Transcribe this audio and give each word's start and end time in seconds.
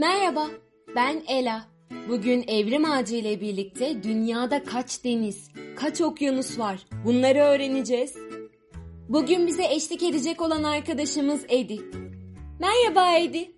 Merhaba, 0.00 0.46
ben 0.96 1.22
Ela. 1.28 1.66
Bugün 2.08 2.44
Evrim 2.48 2.84
Ağacı 2.84 3.16
ile 3.16 3.40
birlikte 3.40 4.02
dünyada 4.02 4.64
kaç 4.64 5.04
deniz, 5.04 5.48
kaç 5.76 6.00
okyanus 6.00 6.58
var 6.58 6.86
bunları 7.04 7.38
öğreneceğiz. 7.38 8.14
Bugün 9.08 9.46
bize 9.46 9.64
eşlik 9.64 10.02
edecek 10.02 10.42
olan 10.42 10.62
arkadaşımız 10.62 11.44
Edi. 11.48 11.80
Merhaba 12.60 13.18
Edi. 13.18 13.52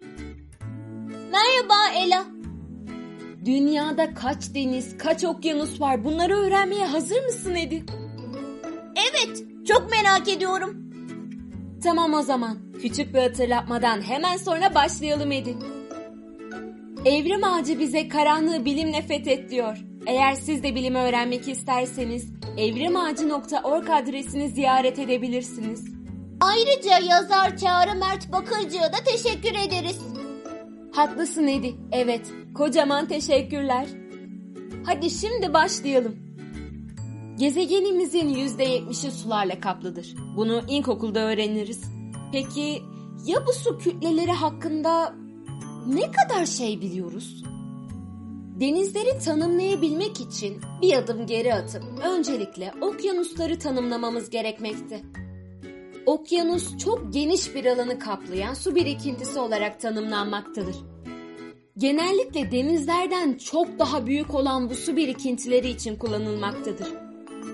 Merhaba 1.32 1.94
Ela. 1.96 2.24
Dünyada 3.44 4.14
kaç 4.14 4.54
deniz, 4.54 4.98
kaç 4.98 5.24
okyanus 5.24 5.80
var 5.80 6.04
bunları 6.04 6.36
öğrenmeye 6.36 6.86
hazır 6.86 7.24
mısın 7.24 7.54
Edi? 7.54 7.84
Evet, 8.96 9.44
çok 9.68 9.90
merak 9.90 10.28
ediyorum. 10.28 10.92
Tamam 11.82 12.14
o 12.14 12.22
zaman. 12.22 12.58
Küçük 12.82 13.14
bir 13.14 13.18
hatırlatmadan 13.18 14.00
hemen 14.00 14.36
sonra 14.36 14.74
başlayalım 14.74 15.32
Edi. 15.32 15.81
Evrim 17.04 17.44
Ağacı 17.44 17.78
bize 17.78 18.08
karanlığı 18.08 18.64
bilimle 18.64 19.02
fethet 19.02 19.50
diyor. 19.50 19.78
Eğer 20.06 20.34
siz 20.34 20.62
de 20.62 20.74
bilimi 20.74 20.98
öğrenmek 20.98 21.48
isterseniz 21.48 22.30
evrimağacı.org 22.58 23.90
adresini 23.90 24.48
ziyaret 24.48 24.98
edebilirsiniz. 24.98 25.84
Ayrıca 26.40 26.98
yazar 26.98 27.56
Çağrı 27.56 27.98
Mert 27.98 28.32
Bakırcı'ya 28.32 28.92
da 28.92 28.96
teşekkür 29.04 29.68
ederiz. 29.68 29.98
Haklısın 30.92 31.46
Edi. 31.46 31.74
Evet, 31.92 32.30
kocaman 32.54 33.08
teşekkürler. 33.08 33.86
Hadi 34.86 35.10
şimdi 35.10 35.54
başlayalım. 35.54 36.16
Gezegenimizin 37.38 38.28
%70'i 38.34 39.10
sularla 39.10 39.60
kaplıdır. 39.60 40.14
Bunu 40.36 40.62
ilkokulda 40.68 41.20
öğreniriz. 41.20 41.82
Peki 42.32 42.82
ya 43.26 43.46
bu 43.46 43.52
su 43.52 43.78
kütleleri 43.78 44.32
hakkında 44.32 45.21
ne 45.86 46.10
kadar 46.12 46.46
şey 46.46 46.80
biliyoruz? 46.80 47.42
Denizleri 48.60 49.18
tanımlayabilmek 49.18 50.20
için 50.20 50.60
bir 50.82 50.92
adım 50.92 51.26
geri 51.26 51.54
atıp 51.54 51.82
öncelikle 52.04 52.72
okyanusları 52.80 53.58
tanımlamamız 53.58 54.30
gerekmekte. 54.30 55.00
Okyanus 56.06 56.78
çok 56.78 57.12
geniş 57.12 57.54
bir 57.54 57.64
alanı 57.64 57.98
kaplayan 57.98 58.54
su 58.54 58.74
birikintisi 58.74 59.38
olarak 59.38 59.80
tanımlanmaktadır. 59.80 60.76
Genellikle 61.78 62.50
denizlerden 62.50 63.34
çok 63.34 63.78
daha 63.78 64.06
büyük 64.06 64.34
olan 64.34 64.70
bu 64.70 64.74
su 64.74 64.96
birikintileri 64.96 65.68
için 65.68 65.96
kullanılmaktadır. 65.96 66.88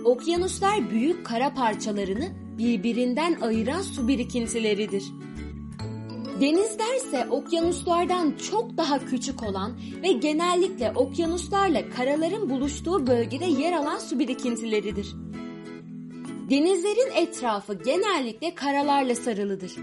Okyanuslar 0.04 0.90
büyük 0.90 1.26
kara 1.26 1.54
parçalarını 1.54 2.28
birbirinden 2.58 3.40
ayıran 3.40 3.82
su 3.82 4.08
birikintileridir. 4.08 5.04
Denizler 6.40 6.96
ise 6.96 7.26
okyanuslardan 7.30 8.34
çok 8.50 8.76
daha 8.76 9.06
küçük 9.06 9.42
olan 9.42 9.78
ve 10.02 10.12
genellikle 10.12 10.92
okyanuslarla 10.94 11.90
karaların 11.90 12.50
buluştuğu 12.50 13.06
bölgede 13.06 13.44
yer 13.44 13.72
alan 13.72 13.98
su 13.98 14.18
birikintileridir. 14.18 15.14
Denizlerin 16.50 17.12
etrafı 17.16 17.74
genellikle 17.74 18.54
karalarla 18.54 19.14
sarılıdır. 19.14 19.76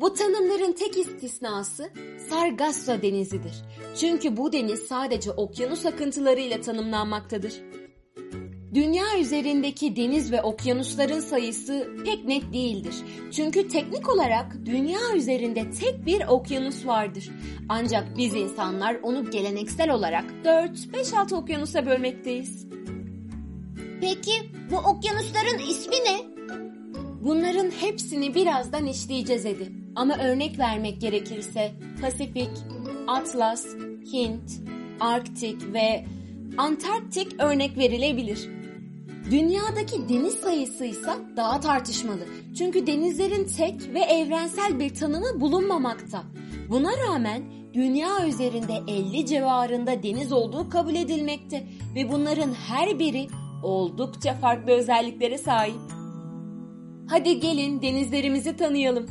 Bu 0.00 0.14
tanımların 0.14 0.72
tek 0.72 0.96
istisnası 0.96 1.90
Sargasso 2.30 3.02
Denizi'dir. 3.02 3.54
Çünkü 3.96 4.36
bu 4.36 4.52
deniz 4.52 4.80
sadece 4.80 5.30
okyanus 5.30 5.86
akıntılarıyla 5.86 6.60
tanımlanmaktadır. 6.60 7.54
Dünya 8.74 9.04
üzerindeki 9.20 9.96
deniz 9.96 10.32
ve 10.32 10.42
okyanusların 10.42 11.20
sayısı 11.20 11.88
pek 12.04 12.24
net 12.24 12.52
değildir. 12.52 12.94
Çünkü 13.32 13.68
teknik 13.68 14.14
olarak 14.14 14.56
dünya 14.64 14.98
üzerinde 15.16 15.70
tek 15.70 16.06
bir 16.06 16.26
okyanus 16.26 16.86
vardır. 16.86 17.30
Ancak 17.68 18.16
biz 18.16 18.34
insanlar 18.34 18.96
onu 19.02 19.30
geleneksel 19.30 19.90
olarak 19.90 20.24
4-5-6 20.44 21.34
okyanusa 21.34 21.86
bölmekteyiz. 21.86 22.66
Peki 24.00 24.32
bu 24.70 24.76
okyanusların 24.76 25.58
ismi 25.70 25.94
ne? 25.94 26.20
Bunların 27.24 27.70
hepsini 27.70 28.34
birazdan 28.34 28.86
işleyeceğiz 28.86 29.46
Edi. 29.46 29.72
Ama 29.96 30.18
örnek 30.18 30.58
vermek 30.58 31.00
gerekirse 31.00 31.72
Pasifik, 32.00 32.50
Atlas, 33.06 33.66
Hint, 34.12 34.50
Arktik 35.00 35.72
ve 35.72 36.04
Antarktik 36.58 37.42
örnek 37.42 37.78
verilebilir. 37.78 38.55
Dünyadaki 39.30 40.08
deniz 40.08 40.34
sayısı 40.34 40.84
ise 40.84 41.10
daha 41.36 41.60
tartışmalı. 41.60 42.26
Çünkü 42.58 42.86
denizlerin 42.86 43.44
tek 43.56 43.94
ve 43.94 44.00
evrensel 44.00 44.78
bir 44.78 44.94
tanımı 44.94 45.40
bulunmamakta. 45.40 46.22
Buna 46.70 46.90
rağmen 46.96 47.42
dünya 47.74 48.26
üzerinde 48.28 48.74
50 48.88 49.26
civarında 49.26 50.02
deniz 50.02 50.32
olduğu 50.32 50.68
kabul 50.70 50.94
edilmekte 50.94 51.66
ve 51.94 52.12
bunların 52.12 52.54
her 52.54 52.98
biri 52.98 53.28
oldukça 53.62 54.34
farklı 54.34 54.72
özelliklere 54.72 55.38
sahip. 55.38 55.80
Hadi 57.08 57.40
gelin 57.40 57.82
denizlerimizi 57.82 58.56
tanıyalım. 58.56 59.06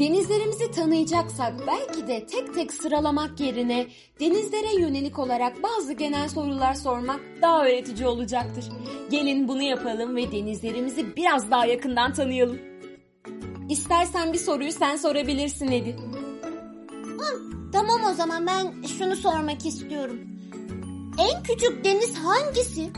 Denizlerimizi 0.00 0.70
tanıyacaksak 0.70 1.54
belki 1.66 2.06
de 2.06 2.26
tek 2.26 2.54
tek 2.54 2.72
sıralamak 2.72 3.40
yerine 3.40 3.86
denizlere 4.20 4.80
yönelik 4.80 5.18
olarak 5.18 5.62
bazı 5.62 5.92
genel 5.92 6.28
sorular 6.28 6.74
sormak 6.74 7.20
daha 7.42 7.64
öğretici 7.64 8.06
olacaktır. 8.08 8.64
Gelin 9.10 9.48
bunu 9.48 9.62
yapalım 9.62 10.16
ve 10.16 10.32
denizlerimizi 10.32 11.16
biraz 11.16 11.50
daha 11.50 11.66
yakından 11.66 12.12
tanıyalım. 12.12 12.58
İstersen 13.68 14.32
bir 14.32 14.38
soruyu 14.38 14.72
sen 14.72 14.96
sorabilirsin 14.96 15.72
Edi. 15.72 15.96
Hı, 17.18 17.40
tamam 17.72 18.00
o 18.10 18.14
zaman 18.14 18.46
ben 18.46 18.82
şunu 18.98 19.16
sormak 19.16 19.66
istiyorum. 19.66 20.20
En 21.18 21.42
küçük 21.42 21.84
deniz 21.84 22.14
hangisi? 22.16 22.90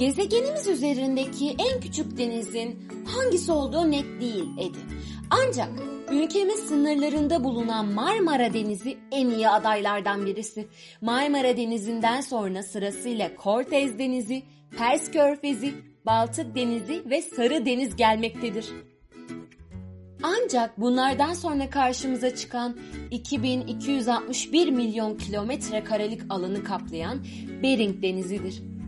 Gezegenimiz 0.00 0.68
üzerindeki 0.68 1.56
en 1.58 1.80
küçük 1.80 2.18
denizin 2.18 2.88
hangisi 3.06 3.52
olduğu 3.52 3.90
net 3.90 4.20
değil 4.20 4.44
Edi. 4.58 4.78
Ancak 5.30 5.68
ülkemiz 6.12 6.60
sınırlarında 6.60 7.44
bulunan 7.44 7.86
Marmara 7.86 8.54
Denizi 8.54 8.98
en 9.12 9.26
iyi 9.26 9.48
adaylardan 9.48 10.26
birisi. 10.26 10.68
Marmara 11.00 11.56
Denizi'nden 11.56 12.20
sonra 12.20 12.62
sırasıyla 12.62 13.36
Kortez 13.36 13.98
Denizi, 13.98 14.42
Pers 14.78 15.10
Körfezi, 15.10 15.74
Baltık 16.06 16.54
Denizi 16.54 17.02
ve 17.10 17.22
Sarı 17.22 17.66
Deniz 17.66 17.96
gelmektedir. 17.96 18.68
Ancak 20.22 20.80
bunlardan 20.80 21.34
sonra 21.34 21.70
karşımıza 21.70 22.34
çıkan 22.34 22.76
2261 23.10 24.68
milyon 24.68 25.16
kilometre 25.16 25.84
karelik 25.84 26.20
alanı 26.30 26.64
kaplayan 26.64 27.18
Bering 27.62 28.02
Denizi'dir. 28.02 28.79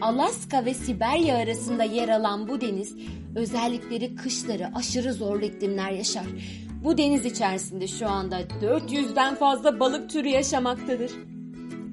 Alaska 0.00 0.64
ve 0.64 0.74
Siberya 0.74 1.36
arasında 1.36 1.84
yer 1.84 2.08
alan 2.08 2.48
bu 2.48 2.60
deniz 2.60 2.96
özellikleri 3.36 4.16
kışları 4.16 4.70
aşırı 4.74 5.12
zorlu 5.12 5.44
iklimler 5.44 5.90
yaşar. 5.90 6.26
Bu 6.84 6.98
deniz 6.98 7.24
içerisinde 7.24 7.86
şu 7.86 8.08
anda 8.08 8.40
400'den 8.40 9.34
fazla 9.34 9.80
balık 9.80 10.10
türü 10.10 10.28
yaşamaktadır. 10.28 11.10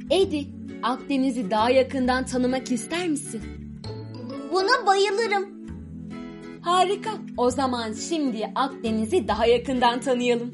Edi, 0.09 0.45
Akdeniz'i 0.83 1.51
daha 1.51 1.69
yakından 1.69 2.25
tanımak 2.25 2.71
ister 2.71 3.07
misin? 3.07 3.41
Buna 4.51 4.85
bayılırım. 4.87 5.57
Harika. 6.61 7.09
O 7.37 7.49
zaman 7.49 7.93
şimdi 7.93 8.51
Akdeniz'i 8.55 9.27
daha 9.27 9.45
yakından 9.45 9.99
tanıyalım. 9.99 10.51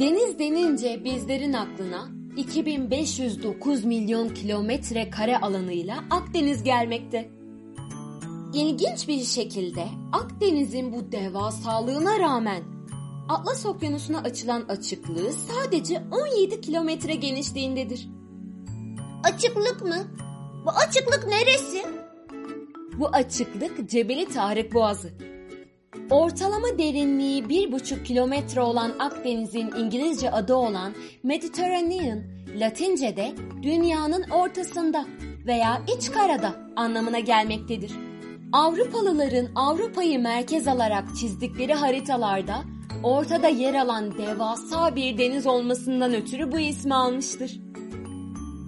Deniz 0.00 0.38
denince 0.38 1.04
bizlerin 1.04 1.52
aklına 1.52 2.21
2509 2.36 3.84
milyon 3.84 4.28
kilometre 4.28 5.10
kare 5.10 5.38
alanıyla 5.38 6.04
Akdeniz 6.10 6.62
gelmekte. 6.62 7.30
İlginç 8.54 9.08
bir 9.08 9.24
şekilde 9.24 9.88
Akdeniz'in 10.12 10.92
bu 10.92 11.12
devasalığına 11.12 12.18
rağmen 12.18 12.62
Atlas 13.28 13.66
Okyanusu'na 13.66 14.18
açılan 14.18 14.62
açıklığı 14.62 15.32
sadece 15.32 16.02
17 16.10 16.60
kilometre 16.60 17.14
genişliğindedir. 17.14 18.08
Açıklık 19.24 19.82
mı? 19.82 19.96
Bu 20.64 20.70
açıklık 20.70 21.28
neresi? 21.28 21.82
Bu 22.98 23.08
açıklık 23.08 23.90
Cebeli 23.90 24.28
Tarık 24.28 24.74
Boğazı. 24.74 25.31
Ortalama 26.12 26.78
derinliği 26.78 27.42
1,5 27.42 28.04
kilometre 28.04 28.60
olan 28.60 28.92
Akdeniz'in 28.98 29.70
İngilizce 29.78 30.30
adı 30.30 30.54
olan 30.54 30.92
Mediterranean, 31.22 32.22
Latince'de 32.56 33.32
dünyanın 33.62 34.30
ortasında 34.30 35.06
veya 35.46 35.82
iç 35.96 36.10
karada 36.10 36.54
anlamına 36.76 37.18
gelmektedir. 37.18 37.92
Avrupalıların 38.52 39.48
Avrupa'yı 39.54 40.18
merkez 40.18 40.68
alarak 40.68 41.16
çizdikleri 41.20 41.74
haritalarda 41.74 42.62
ortada 43.02 43.48
yer 43.48 43.74
alan 43.74 44.18
devasa 44.18 44.96
bir 44.96 45.18
deniz 45.18 45.46
olmasından 45.46 46.14
ötürü 46.14 46.52
bu 46.52 46.58
ismi 46.58 46.94
almıştır. 46.94 47.60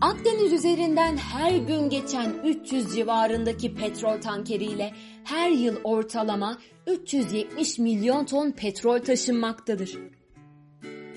Akdeniz 0.00 0.52
üzerinden 0.52 1.16
her 1.16 1.56
gün 1.56 1.90
geçen 1.90 2.34
300 2.44 2.94
civarındaki 2.94 3.74
petrol 3.74 4.20
tankeriyle 4.20 4.92
her 5.24 5.50
yıl 5.50 5.76
ortalama 5.84 6.58
370 6.86 7.78
milyon 7.78 8.24
ton 8.24 8.50
petrol 8.50 8.98
taşınmaktadır. 8.98 9.98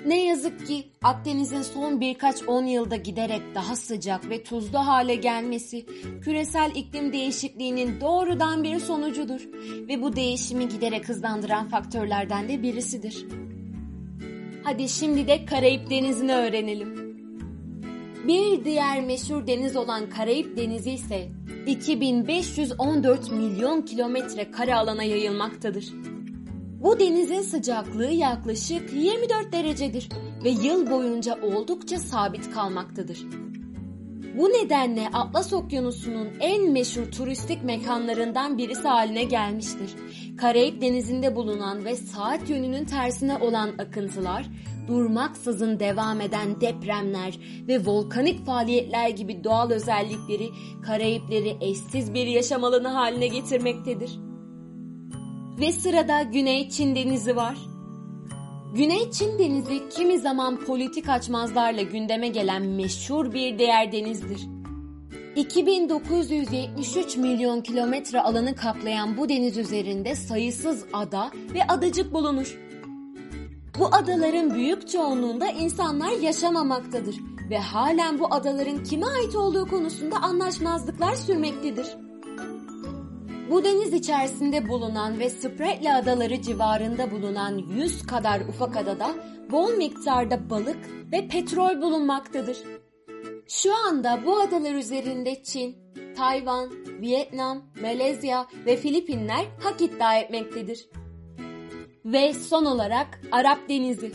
Ne 0.06 0.25
yazık 0.25 0.68
ki 0.68 0.88
Akdeniz'in 1.03 1.62
son 1.62 2.01
birkaç 2.01 2.44
on 2.44 2.65
yılda 2.65 2.95
giderek 2.95 3.41
daha 3.56 3.75
sıcak 3.75 4.29
ve 4.29 4.44
tuzlu 4.44 4.80
hale 4.80 5.15
gelmesi 5.15 5.85
küresel 6.21 6.71
iklim 6.75 7.13
değişikliğinin 7.13 8.01
doğrudan 8.01 8.63
bir 8.63 8.80
sonucudur 8.80 9.41
ve 9.88 10.01
bu 10.01 10.15
değişimi 10.15 10.68
giderek 10.68 11.09
hızlandıran 11.09 11.69
faktörlerden 11.69 12.50
de 12.50 12.63
birisidir. 12.63 13.25
Hadi 14.63 14.89
şimdi 14.89 15.27
de 15.27 15.45
Karayip 15.45 15.89
Denizi'ni 15.89 16.33
öğrenelim. 16.33 17.06
Bir 18.27 18.65
diğer 18.65 19.01
meşhur 19.01 19.47
deniz 19.47 19.75
olan 19.75 20.09
Karayip 20.09 20.57
Denizi 20.57 20.91
ise 20.91 21.29
2514 21.68 23.31
milyon 23.31 23.81
kilometre 23.81 24.51
kare 24.51 24.75
alana 24.75 25.03
yayılmaktadır. 25.03 25.94
Bu 26.83 27.00
denizin 27.00 27.41
sıcaklığı 27.41 28.12
yaklaşık 28.12 28.94
24 28.94 29.51
derecedir 29.51 30.09
ve 30.44 30.50
yıl 30.50 30.91
boyunca 30.91 31.39
oldukça 31.41 32.00
sabit 32.00 32.51
kalmaktadır. 32.51 33.25
Bu 34.38 34.50
nedenle 34.50 35.07
Atlas 35.13 35.53
Okyanusu'nun 35.53 36.27
en 36.39 36.71
meşhur 36.71 37.12
turistik 37.12 37.63
mekanlarından 37.63 38.57
birisi 38.57 38.88
haline 38.88 39.23
gelmiştir. 39.23 39.89
Karayip 40.38 40.81
Denizi'nde 40.81 41.35
bulunan 41.35 41.85
ve 41.85 41.95
saat 41.95 42.50
yönünün 42.50 42.85
tersine 42.85 43.38
olan 43.38 43.69
akıntılar, 43.80 44.45
durmaksızın 44.88 45.80
devam 45.80 46.22
eden 46.22 46.62
depremler 46.62 47.39
ve 47.68 47.86
volkanik 47.86 48.45
faaliyetler 48.45 49.10
gibi 49.10 49.44
doğal 49.44 49.72
özellikleri 49.72 50.50
Karayipleri 50.86 51.57
eşsiz 51.62 52.13
bir 52.13 52.28
yaşam 52.28 52.63
alanı 52.63 52.88
haline 52.88 53.28
getirmektedir. 53.28 54.19
Ve 55.60 55.72
sırada 55.72 56.22
Güney 56.22 56.69
Çin 56.69 56.95
Denizi 56.95 57.36
var. 57.36 57.57
Güney 58.75 59.12
Çin 59.12 59.39
Denizi 59.39 59.89
kimi 59.89 60.19
zaman 60.19 60.66
politik 60.66 61.10
açmazlarla 61.10 61.81
gündeme 61.81 62.28
gelen 62.28 62.62
meşhur 62.62 63.33
bir 63.33 63.60
değer 63.60 63.92
denizdir. 63.92 64.40
2973 65.36 67.18
milyon 67.18 67.62
kilometre 67.62 68.22
alanı 68.22 68.56
kaplayan 68.56 69.18
bu 69.18 69.30
deniz 69.30 69.57
üzerinde 69.57 70.16
sayısız 70.16 70.86
ada 70.94 71.31
ve 71.54 71.63
adacık 71.68 72.13
bulunur. 72.13 72.67
Bu 73.79 73.85
adaların 73.85 74.53
büyük 74.56 74.89
çoğunluğunda 74.89 75.47
insanlar 75.47 76.12
yaşamamaktadır 76.12 77.15
ve 77.50 77.57
halen 77.57 78.19
bu 78.19 78.33
adaların 78.33 78.83
kime 78.83 79.06
ait 79.06 79.35
olduğu 79.35 79.68
konusunda 79.68 80.18
anlaşmazlıklar 80.18 81.15
sürmektedir. 81.15 81.88
Bu 83.50 83.63
deniz 83.63 83.94
içerisinde 83.94 84.69
bulunan 84.69 85.19
ve 85.19 85.29
Spratly 85.29 85.94
adaları 85.94 86.41
civarında 86.41 87.12
bulunan 87.12 87.57
100 87.57 88.06
kadar 88.06 88.41
ufak 88.41 88.77
adada 88.77 89.09
bol 89.51 89.74
miktarda 89.74 90.50
balık 90.50 90.77
ve 91.12 91.27
petrol 91.27 91.81
bulunmaktadır. 91.81 92.57
Şu 93.47 93.75
anda 93.88 94.19
bu 94.25 94.39
adalar 94.39 94.73
üzerinde 94.73 95.44
Çin, 95.44 95.75
Tayvan, 96.18 96.69
Vietnam, 97.01 97.63
Malezya 97.81 98.47
ve 98.65 98.77
Filipinler 98.77 99.45
hak 99.63 99.81
iddia 99.81 100.18
etmektedir. 100.18 100.89
Ve 102.07 102.33
son 102.33 102.65
olarak 102.65 103.21
Arap 103.31 103.69
Denizi. 103.69 104.12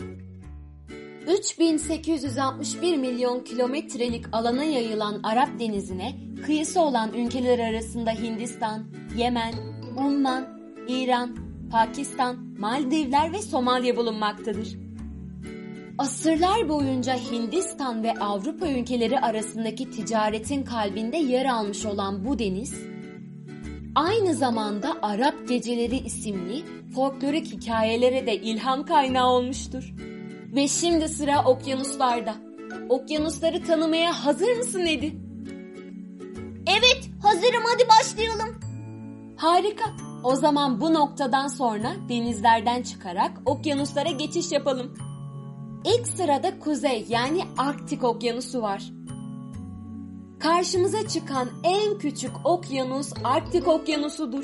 3861 1.27 2.97
milyon 2.97 3.39
kilometrelik 3.39 4.25
alana 4.31 4.63
yayılan 4.63 5.19
Arap 5.23 5.59
Denizi'ne 5.59 6.15
kıyısı 6.45 6.81
olan 6.81 7.13
ülkeler 7.13 7.59
arasında 7.59 8.11
Hindistan, 8.11 8.83
Yemen, 9.17 9.53
Umman, 9.97 10.59
İran, 10.87 11.35
Pakistan, 11.71 12.37
Maldivler 12.59 13.33
ve 13.33 13.41
Somalya 13.41 13.97
bulunmaktadır. 13.97 14.77
Asırlar 15.97 16.69
boyunca 16.69 17.15
Hindistan 17.15 18.03
ve 18.03 18.13
Avrupa 18.13 18.67
ülkeleri 18.67 19.19
arasındaki 19.19 19.89
ticaretin 19.89 20.63
kalbinde 20.63 21.17
yer 21.17 21.45
almış 21.45 21.85
olan 21.85 22.25
bu 22.25 22.39
deniz, 22.39 22.73
aynı 23.95 24.33
zamanda 24.33 24.97
Arap 25.01 25.47
Geceleri 25.47 25.97
isimli 25.97 26.63
folklorik 26.95 27.45
hikayelere 27.45 28.27
de 28.27 28.35
ilham 28.35 28.85
kaynağı 28.85 29.29
olmuştur. 29.29 29.93
Ve 30.55 30.67
şimdi 30.67 31.09
sıra 31.09 31.43
okyanuslarda. 31.45 32.35
Okyanusları 32.89 33.63
tanımaya 33.63 34.25
hazır 34.25 34.57
mısın 34.57 34.85
Edi? 34.85 35.13
Evet 36.67 37.09
hazırım 37.23 37.63
hadi 37.65 37.83
başlayalım. 37.89 38.59
Harika. 39.37 39.83
O 40.23 40.35
zaman 40.35 40.81
bu 40.81 40.93
noktadan 40.93 41.47
sonra 41.47 41.95
denizlerden 42.09 42.81
çıkarak 42.81 43.31
okyanuslara 43.45 44.09
geçiş 44.09 44.51
yapalım. 44.51 44.93
İlk 45.85 46.07
sırada 46.07 46.59
kuzey 46.59 47.05
yani 47.09 47.41
Arktik 47.57 48.03
Okyanusu 48.03 48.61
var. 48.61 48.83
Karşımıza 50.43 51.07
çıkan 51.07 51.49
en 51.63 51.97
küçük 51.97 52.31
okyanus 52.43 53.13
Arktik 53.23 53.67
Okyanusu'dur. 53.67 54.43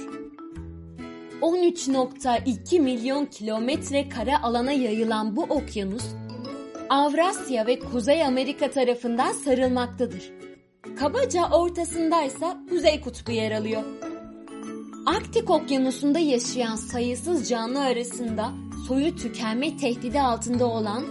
13.2 1.41 2.79
milyon 2.79 3.25
kilometre 3.25 4.09
kare 4.09 4.37
alana 4.37 4.71
yayılan 4.71 5.35
bu 5.35 5.43
okyanus, 5.43 6.03
Avrasya 6.89 7.67
ve 7.67 7.79
Kuzey 7.79 8.25
Amerika 8.25 8.71
tarafından 8.71 9.31
sarılmaktadır. 9.31 10.31
Kabaca 10.99 11.49
ortasındaysa 11.51 12.57
Kuzey 12.69 13.01
Kutbu 13.01 13.31
yer 13.31 13.51
alıyor. 13.51 13.83
Arktik 15.05 15.49
Okyanusu'nda 15.49 16.19
yaşayan 16.19 16.75
sayısız 16.75 17.49
canlı 17.49 17.79
arasında 17.79 18.51
soyu 18.87 19.15
tükenme 19.15 19.77
tehdidi 19.77 20.21
altında 20.21 20.65
olan 20.65 21.03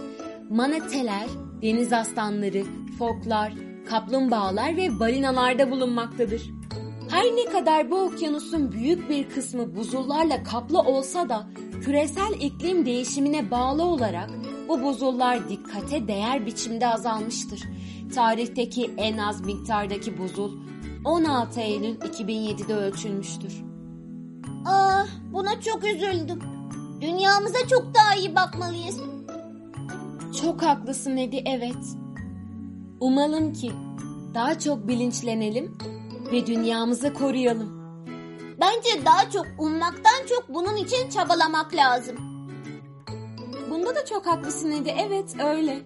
manateler, 0.49 1.27
deniz 1.61 1.93
aslanları, 1.93 2.63
foklar, 2.99 3.68
kaplumbağalar 3.89 4.77
ve 4.77 4.99
balinalarda 4.99 5.71
bulunmaktadır. 5.71 6.51
Her 7.09 7.23
ne 7.23 7.45
kadar 7.45 7.91
bu 7.91 8.01
okyanusun 8.01 8.71
büyük 8.71 9.09
bir 9.09 9.29
kısmı 9.29 9.75
buzullarla 9.75 10.43
kaplı 10.43 10.79
olsa 10.79 11.29
da 11.29 11.47
küresel 11.81 12.33
iklim 12.39 12.85
değişimine 12.85 13.51
bağlı 13.51 13.83
olarak 13.83 14.29
bu 14.67 14.83
buzullar 14.83 15.49
dikkate 15.49 16.07
değer 16.07 16.45
biçimde 16.45 16.87
azalmıştır. 16.87 17.63
Tarihteki 18.15 18.91
en 18.97 19.17
az 19.17 19.45
miktardaki 19.45 20.17
buzul 20.17 20.51
16 21.05 21.61
Eylül 21.61 21.95
2007'de 21.95 22.75
ölçülmüştür. 22.75 23.53
Ah 24.65 25.07
buna 25.33 25.61
çok 25.61 25.83
üzüldüm. 25.83 26.39
Dünyamıza 27.01 27.67
çok 27.69 27.95
daha 27.95 28.15
iyi 28.15 28.35
bakmalıyız. 28.35 29.01
Çok 30.41 30.61
haklısın 30.63 31.17
Edi 31.17 31.43
evet. 31.45 31.95
Umalım 32.99 33.53
ki 33.53 33.71
daha 34.33 34.59
çok 34.59 34.87
bilinçlenelim 34.87 35.77
ve 36.31 36.47
dünyamızı 36.47 37.13
koruyalım. 37.13 37.79
Bence 38.61 39.05
daha 39.05 39.29
çok 39.29 39.45
ummaktan 39.59 40.25
çok 40.29 40.49
bunun 40.49 40.75
için 40.75 41.09
çabalamak 41.09 41.75
lazım. 41.75 42.15
Bunda 43.69 43.95
da 43.95 44.05
çok 44.05 44.27
haklısın 44.27 44.71
Edi 44.71 44.95
evet 44.97 45.35
öyle. 45.45 45.79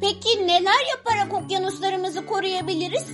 Peki 0.00 0.46
neler 0.46 0.84
yaparak 0.96 1.44
okyanuslarımızı 1.44 2.26
koruyabiliriz? 2.26 3.06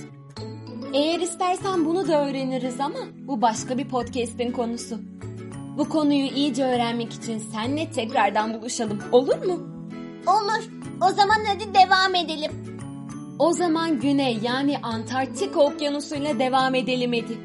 Eğer 0.93 1.19
istersen 1.19 1.85
bunu 1.85 2.07
da 2.07 2.27
öğreniriz 2.27 2.79
ama 2.79 2.99
bu 3.15 3.41
başka 3.41 3.77
bir 3.77 3.89
podcast'in 3.89 4.51
konusu. 4.51 4.99
Bu 5.77 5.89
konuyu 5.89 6.25
iyice 6.25 6.63
öğrenmek 6.65 7.13
için 7.13 7.39
seninle 7.39 7.91
tekrardan 7.91 8.53
buluşalım 8.53 8.99
olur 9.11 9.45
mu? 9.45 9.59
Olur. 10.27 10.69
O 11.01 11.13
zaman 11.13 11.37
hadi 11.47 11.73
devam 11.73 12.15
edelim. 12.15 12.70
O 13.41 13.53
zaman 13.53 13.99
güney 13.99 14.39
yani 14.43 14.77
Antarktika 14.77 15.59
okyanusuyla 15.59 16.39
devam 16.39 16.75
edelim 16.75 17.13
Edi. 17.13 17.37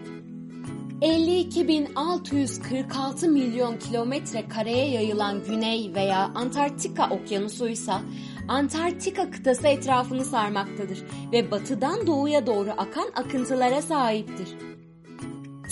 52.646 1.01 3.29
milyon 3.29 3.79
kilometre 3.79 4.49
kareye 4.49 4.91
yayılan 4.91 5.45
güney 5.45 5.95
veya 5.95 6.31
Antarktika 6.35 7.11
okyanusuysa 7.11 8.03
Antarktika 8.49 9.31
kıtası 9.31 9.67
etrafını 9.67 10.25
sarmaktadır 10.25 11.05
ve 11.33 11.51
batıdan 11.51 12.07
doğuya 12.07 12.47
doğru 12.47 12.71
akan 12.71 13.09
akıntılara 13.15 13.83
sahiptir. 13.83 14.49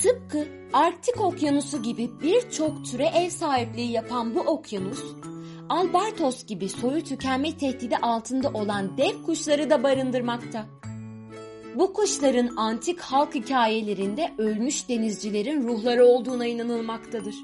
Tıpkı 0.03 0.47
Arktik 0.73 1.21
Okyanusu 1.21 1.83
gibi 1.83 2.11
birçok 2.23 2.85
türe 2.85 3.07
ev 3.07 3.31
sahipliği 3.31 3.93
yapan 3.93 4.35
bu 4.35 4.41
okyanus, 4.41 5.05
Albertos 5.69 6.47
gibi 6.47 6.69
soyu 6.69 7.05
tükenme 7.05 7.57
tehdidi 7.57 7.97
altında 7.97 8.49
olan 8.49 8.99
dev 8.99 9.23
kuşları 9.23 9.71
da 9.71 9.83
barındırmakta. 9.83 10.67
Bu 11.75 11.93
kuşların 11.93 12.57
antik 12.57 13.01
halk 13.01 13.35
hikayelerinde 13.35 14.33
ölmüş 14.39 14.89
denizcilerin 14.89 15.69
ruhları 15.69 16.07
olduğuna 16.07 16.47
inanılmaktadır. 16.47 17.35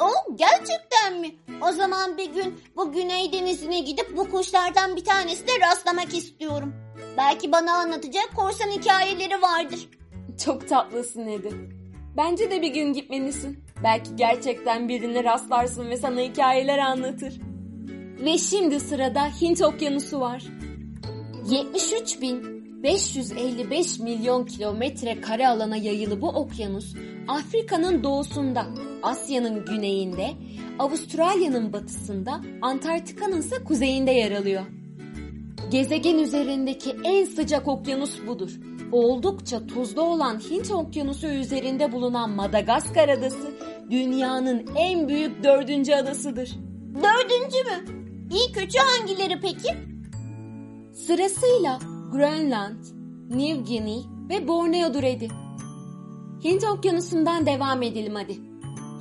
O 0.00 0.34
gerçekten 0.34 1.20
mi? 1.20 1.34
O 1.68 1.72
zaman 1.72 2.16
bir 2.16 2.32
gün 2.32 2.60
bu 2.76 2.92
Güney 2.92 3.32
Denizi'ne 3.32 3.80
gidip 3.80 4.16
bu 4.16 4.30
kuşlardan 4.30 4.96
bir 4.96 5.04
tanesine 5.04 5.60
rastlamak 5.60 6.14
istiyorum. 6.14 6.74
Belki 7.16 7.52
bana 7.52 7.72
anlatacak 7.72 8.30
korsan 8.36 8.70
hikayeleri 8.70 9.42
vardır. 9.42 9.88
Çok 10.44 10.68
tatlısın 10.68 11.26
Edi. 11.26 11.52
Bence 12.16 12.50
de 12.50 12.62
bir 12.62 12.74
gün 12.74 12.92
gitmelisin. 12.92 13.63
Belki 13.82 14.16
gerçekten 14.16 14.88
birine 14.88 15.24
rastlarsın 15.24 15.90
ve 15.90 15.96
sana 15.96 16.20
hikayeler 16.20 16.78
anlatır. 16.78 17.40
Ve 18.24 18.38
şimdi 18.38 18.80
sırada 18.80 19.26
Hint 19.40 19.62
Okyanusu 19.62 20.20
var. 20.20 20.42
73.555 21.48 24.02
milyon 24.02 24.44
kilometre 24.44 25.20
kare 25.20 25.48
alana 25.48 25.76
yayılı 25.76 26.20
bu 26.20 26.28
okyanus, 26.28 26.94
Afrika'nın 27.28 28.02
doğusunda, 28.02 28.66
Asya'nın 29.02 29.64
güneyinde, 29.64 30.30
Avustralya'nın 30.78 31.72
batısında, 31.72 32.40
Antarktika'nın 32.62 33.40
ise 33.40 33.64
kuzeyinde 33.64 34.10
yer 34.10 34.32
alıyor. 34.32 34.62
Gezegen 35.70 36.18
üzerindeki 36.18 36.96
en 37.04 37.24
sıcak 37.24 37.68
okyanus 37.68 38.26
budur. 38.26 38.50
Oldukça 38.94 39.66
tuzlu 39.66 40.02
olan 40.02 40.38
Hint 40.50 40.70
Okyanusu 40.70 41.26
üzerinde 41.26 41.92
bulunan 41.92 42.30
Madagaskar 42.30 43.08
adası 43.08 43.52
dünyanın 43.90 44.66
en 44.76 45.08
büyük 45.08 45.44
dördüncü 45.44 45.94
adasıdır. 45.94 46.56
Dördüncü 46.94 47.56
mü? 47.56 48.04
İlk 48.30 48.62
üçü 48.62 48.78
hangileri 48.78 49.40
peki? 49.40 49.68
Sırasıyla 51.06 51.78
Grönland, 52.12 52.84
New 53.30 53.62
Guinea 53.62 54.00
ve 54.28 54.48
Borneo'dur 54.48 55.02
Edi. 55.02 55.28
Hint 56.44 56.64
Okyanusu'ndan 56.64 57.46
devam 57.46 57.82
edelim 57.82 58.14
hadi. 58.14 58.38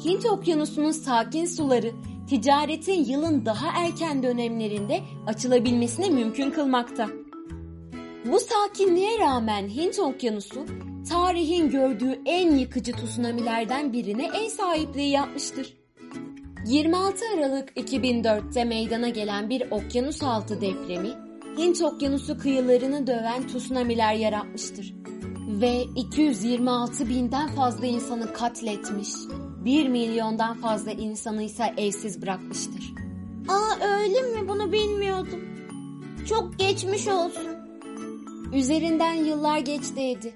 Hint 0.06 0.26
Okyanusu'nun 0.26 0.92
sakin 0.92 1.46
suları 1.46 1.92
ticaretin 2.30 3.06
yılın 3.06 3.46
daha 3.46 3.86
erken 3.86 4.24
dönemlerinde 4.24 5.00
açılabilmesini 5.28 6.10
mümkün 6.10 6.52
kılmakta. 6.52 7.23
Bu 8.32 8.40
sakinliğe 8.40 9.20
rağmen 9.20 9.70
Hint 9.70 10.00
Okyanusu 10.00 10.66
tarihin 11.10 11.70
gördüğü 11.70 12.20
en 12.26 12.58
yıkıcı 12.58 12.94
tsunamilerden 12.94 13.94
birine 13.94 14.26
ev 14.28 14.50
sahipliği 14.50 15.10
yapmıştır. 15.10 15.78
26 16.68 17.20
Aralık 17.36 17.70
2004'te 17.78 18.64
meydana 18.64 19.10
gelen 19.10 19.50
bir 19.50 19.72
okyanus 19.72 20.24
altı 20.24 20.62
depremi 20.62 21.10
Hint 21.58 21.82
Okyanusu 21.82 22.38
kıyılarını 22.38 23.08
döven 23.08 23.48
tsunamiler 23.48 24.14
yaratmıştır. 24.14 24.94
Ve 25.48 25.84
226 25.96 27.10
binden 27.10 27.48
fazla 27.48 27.86
insanı 27.86 28.34
katletmiş, 28.34 29.10
1 29.66 29.88
milyondan 29.88 30.54
fazla 30.54 30.92
insanı 30.92 31.44
ise 31.44 31.74
evsiz 31.78 32.22
bırakmıştır. 32.22 32.94
Aa 33.50 33.86
öyle 34.00 34.22
mi? 34.22 34.48
Bunu 34.48 34.72
bilmiyordum. 34.72 35.40
Çok 36.30 36.60
geçmiş 36.60 37.08
olsun. 37.08 37.53
Üzerinden 38.54 39.14
yıllar 39.14 39.60
geçti 39.60 40.02
Edi. 40.02 40.34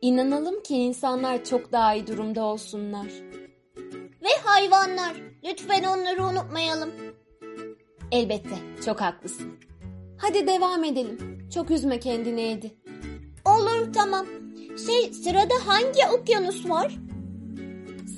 İnanalım 0.00 0.62
ki 0.62 0.74
insanlar 0.76 1.44
çok 1.44 1.72
daha 1.72 1.94
iyi 1.94 2.06
durumda 2.06 2.44
olsunlar. 2.44 3.06
Ve 4.22 4.28
hayvanlar. 4.44 5.16
Lütfen 5.44 5.84
onları 5.84 6.24
unutmayalım. 6.24 6.90
Elbette, 8.12 8.58
çok 8.84 9.00
haklısın. 9.00 9.52
Hadi 10.18 10.46
devam 10.46 10.84
edelim. 10.84 11.48
Çok 11.54 11.70
üzme 11.70 12.00
kendini 12.00 12.40
Edi. 12.40 12.74
Olur 13.44 13.92
tamam. 13.94 14.26
Şey 14.86 15.12
sırada 15.12 15.54
hangi 15.66 16.18
okyanus 16.18 16.68
var? 16.68 16.98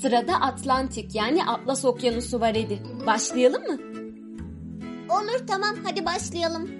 Sırada 0.01 0.35
Atlantik 0.35 1.15
yani 1.15 1.45
Atlas 1.45 1.85
Okyanusu 1.85 2.41
var 2.41 2.55
Edi. 2.55 2.83
Başlayalım 3.07 3.63
mı? 3.63 3.79
Olur 5.11 5.47
tamam 5.47 5.77
hadi 5.85 6.07
başlayalım. 6.07 6.80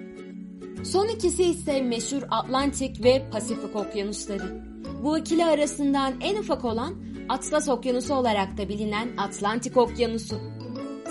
Son 0.83 1.07
ikisi 1.07 1.43
ise 1.43 1.81
meşhur 1.81 2.21
Atlantik 2.31 3.03
ve 3.03 3.29
Pasifik 3.31 3.75
okyanusları. 3.75 4.63
Bu 5.03 5.17
ikili 5.17 5.45
arasından 5.45 6.13
en 6.21 6.35
ufak 6.35 6.65
olan 6.65 6.95
Atlas 7.29 7.69
Okyanusu 7.69 8.13
olarak 8.13 8.57
da 8.57 8.69
bilinen 8.69 9.09
Atlantik 9.17 9.77
Okyanusu. 9.77 10.35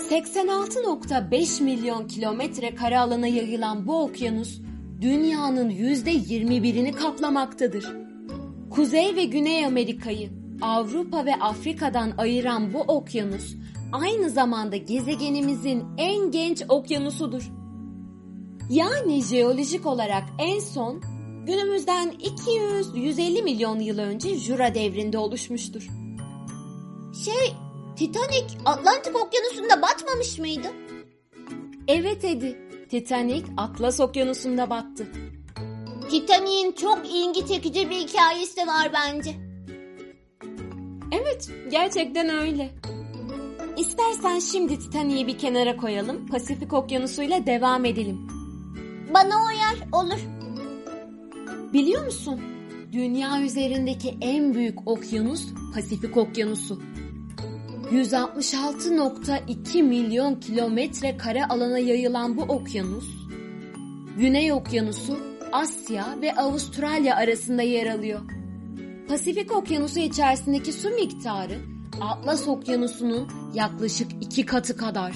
86.5 0.09 1.63
milyon 1.63 2.07
kilometre 2.07 2.75
kare 2.75 2.99
alana 2.99 3.27
yayılan 3.27 3.87
bu 3.87 4.03
okyanus 4.03 4.61
dünyanın 5.01 5.69
%21'ini 5.69 6.91
kaplamaktadır. 6.91 7.95
Kuzey 8.69 9.15
ve 9.15 9.23
Güney 9.23 9.65
Amerika'yı 9.65 10.29
Avrupa 10.61 11.25
ve 11.25 11.35
Afrika'dan 11.35 12.13
ayıran 12.17 12.73
bu 12.73 12.79
okyanus 12.79 13.55
aynı 13.91 14.29
zamanda 14.29 14.77
gezegenimizin 14.77 15.83
en 15.97 16.31
genç 16.31 16.63
okyanusudur. 16.69 17.51
Yani 18.71 19.23
jeolojik 19.23 19.85
olarak 19.85 20.23
en 20.39 20.59
son 20.59 21.01
günümüzden 21.45 22.11
200-150 22.11 23.43
milyon 23.43 23.79
yıl 23.79 23.99
önce 23.99 24.35
Jura 24.35 24.75
devrinde 24.75 25.17
oluşmuştur. 25.17 25.87
Şey 27.25 27.55
Titanic 27.95 28.45
Atlantik 28.65 29.15
okyanusunda 29.15 29.81
batmamış 29.81 30.39
mıydı? 30.39 30.67
Evet 31.87 32.25
Edi, 32.25 32.57
Titanic 32.89 33.45
Atlas 33.57 33.99
okyanusunda 33.99 34.69
battı. 34.69 35.07
Titanic'in 36.09 36.71
çok 36.71 36.99
ilgi 37.05 37.47
çekici 37.47 37.89
bir 37.89 37.95
hikayesi 37.95 38.67
var 38.67 38.91
bence. 38.93 39.35
Evet, 41.11 41.49
gerçekten 41.71 42.29
öyle. 42.29 42.71
İstersen 43.77 44.39
şimdi 44.39 44.79
Titanic'i 44.79 45.27
bir 45.27 45.37
kenara 45.37 45.77
koyalım, 45.77 46.27
Pasifik 46.27 46.73
okyanusuyla 46.73 47.45
devam 47.45 47.85
edelim. 47.85 48.40
Bana 49.13 49.45
uyar 49.45 49.87
olur. 49.91 50.19
Biliyor 51.73 52.05
musun? 52.05 52.39
Dünya 52.91 53.41
üzerindeki 53.41 54.17
en 54.21 54.53
büyük 54.53 54.87
okyanus 54.87 55.47
Pasifik 55.73 56.17
okyanusu. 56.17 56.81
166.2 57.91 59.83
milyon 59.83 60.35
kilometre 60.35 61.17
kare 61.17 61.45
alana 61.45 61.79
yayılan 61.79 62.37
bu 62.37 62.41
okyanus, 62.41 63.05
Güney 64.17 64.53
Okyanusu, 64.53 65.17
Asya 65.51 66.17
ve 66.21 66.35
Avustralya 66.35 67.15
arasında 67.15 67.61
yer 67.61 67.87
alıyor. 67.87 68.19
Pasifik 69.07 69.51
Okyanusu 69.51 69.99
içerisindeki 69.99 70.73
su 70.73 70.89
miktarı 70.89 71.57
Atlas 72.01 72.47
Okyanusu'nun 72.47 73.27
yaklaşık 73.53 74.11
iki 74.21 74.45
katı 74.45 74.77
kadar. 74.77 75.15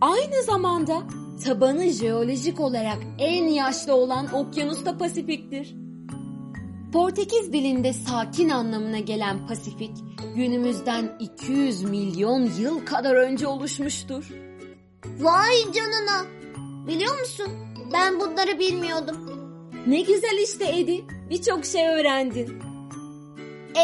Aynı 0.00 0.42
zamanda 0.46 1.02
tabanı 1.44 1.88
jeolojik 1.88 2.60
olarak 2.60 2.98
en 3.18 3.44
yaşlı 3.44 3.94
olan 3.94 4.34
okyanus 4.34 4.84
da 4.84 4.98
Pasifik'tir. 4.98 5.74
Portekiz 6.92 7.52
dilinde 7.52 7.92
sakin 7.92 8.48
anlamına 8.48 8.98
gelen 8.98 9.46
Pasifik, 9.46 9.90
günümüzden 10.34 11.16
200 11.20 11.82
milyon 11.82 12.50
yıl 12.58 12.86
kadar 12.86 13.14
önce 13.14 13.46
oluşmuştur. 13.46 14.28
Vay 15.20 15.72
canına. 15.74 16.26
Biliyor 16.88 17.20
musun? 17.20 17.46
Ben 17.92 18.20
bunları 18.20 18.58
bilmiyordum. 18.58 19.16
Ne 19.86 20.00
güzel 20.00 20.38
işte 20.44 20.78
Edi, 20.78 21.04
birçok 21.30 21.64
şey 21.64 21.88
öğrendin. 21.88 22.62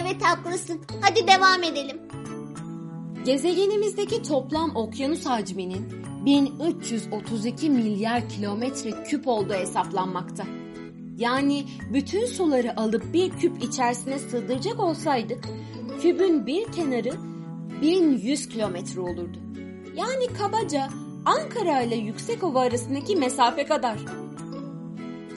Evet 0.03 0.23
haklısın. 0.23 0.81
Hadi 1.01 1.29
devam 1.29 1.63
edelim. 1.63 1.99
Gezegenimizdeki 3.25 4.23
toplam 4.23 4.77
okyanus 4.77 5.27
hacminin 5.27 5.98
1332 6.25 7.71
milyar 7.71 8.29
kilometre 8.29 8.91
küp 9.05 9.29
olduğu 9.29 9.55
hesaplanmakta. 9.55 10.45
Yani 11.19 11.65
bütün 11.93 12.27
suları 12.27 12.81
alıp 12.81 13.13
bir 13.13 13.31
küp 13.31 13.63
içerisine 13.63 14.19
sığdıracak 14.19 14.81
olsaydık 14.81 15.45
kübün 16.03 16.47
bir 16.47 16.73
kenarı 16.73 17.13
1100 17.83 18.49
kilometre 18.49 19.01
olurdu. 19.01 19.39
Yani 19.97 20.27
kabaca 20.39 20.89
Ankara 21.25 21.83
ile 21.83 21.97
Yüksekova 21.97 22.61
arasındaki 22.61 23.17
mesafe 23.17 23.67
kadar. 23.67 23.99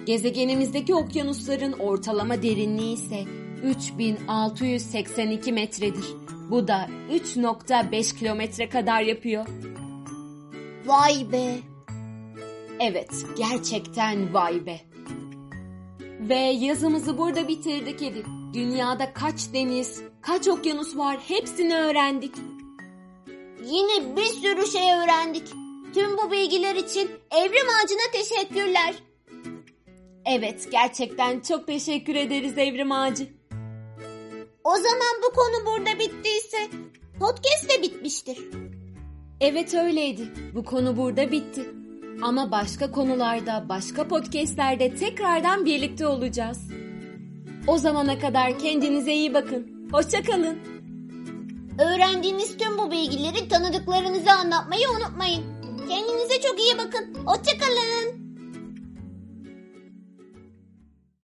Gezegenimizdeki 0.05 0.95
okyanusların 0.95 1.73
ortalama 1.73 2.43
derinliği 2.43 2.93
ise 2.93 3.23
3682 3.63 5.51
metredir. 5.51 6.05
Bu 6.49 6.67
da 6.67 6.89
3.5 7.11 8.17
kilometre 8.17 8.69
kadar 8.69 9.01
yapıyor. 9.01 9.45
Vay 10.85 11.31
be. 11.31 11.59
Evet, 12.79 13.09
gerçekten 13.37 14.33
vay 14.33 14.65
be. 14.65 14.81
Ve 15.99 16.35
yazımızı 16.35 17.17
burada 17.17 17.47
bitirdik 17.47 18.01
Edip. 18.01 18.25
Dünyada 18.53 19.13
kaç 19.13 19.53
deniz, 19.53 20.01
kaç 20.21 20.47
okyanus 20.47 20.97
var 20.97 21.19
hepsini 21.27 21.75
öğrendik. 21.75 22.35
Yine 23.65 24.15
bir 24.15 24.25
sürü 24.25 24.67
şey 24.67 24.93
öğrendik. 24.93 25.47
Tüm 25.93 26.17
bu 26.17 26.31
bilgiler 26.31 26.75
için 26.75 27.11
Evrim 27.31 27.67
Ağacı'na 27.69 28.11
teşekkürler. 28.13 28.95
Evet, 30.25 30.71
gerçekten 30.71 31.39
çok 31.39 31.67
teşekkür 31.67 32.15
ederiz 32.15 32.57
Evrim 32.57 32.91
Ağacı. 32.91 33.27
O 34.63 34.75
zaman 34.75 35.21
bu 35.23 35.33
konu 35.35 35.65
burada 35.65 35.99
bittiyse 35.99 36.69
podcast 37.19 37.69
de 37.69 37.81
bitmiştir. 37.81 38.37
Evet 39.41 39.73
öyleydi. 39.73 40.21
Bu 40.55 40.63
konu 40.63 40.97
burada 40.97 41.31
bitti. 41.31 41.69
Ama 42.21 42.51
başka 42.51 42.91
konularda, 42.91 43.65
başka 43.69 44.07
podcastlerde 44.07 44.95
tekrardan 44.95 45.65
birlikte 45.65 46.07
olacağız. 46.07 46.67
O 47.67 47.77
zamana 47.77 48.19
kadar 48.19 48.59
kendinize 48.59 49.13
iyi 49.13 49.33
bakın. 49.33 49.87
Hoşçakalın. 49.91 50.57
Öğrendiğiniz 51.79 52.57
tüm 52.57 52.77
bu 52.77 52.91
bilgileri 52.91 53.49
tanıdıklarınıza 53.49 54.31
anlatmayı 54.31 54.89
unutmayın. 54.89 55.43
Kendinize 55.89 56.41
çok 56.41 56.59
iyi 56.59 56.77
bakın. 56.77 57.25
Hoşçakalın. 57.25 58.20